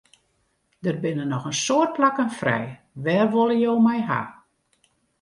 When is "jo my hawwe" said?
3.63-4.35